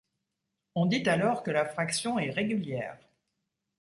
On 0.73 0.87
dit 0.87 1.07
alors 1.07 1.43
que 1.43 1.51
la 1.51 1.63
fraction 1.63 2.17
est 2.17 2.31
régulière. 2.31 2.97